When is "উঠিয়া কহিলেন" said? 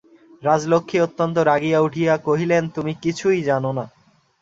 1.81-2.63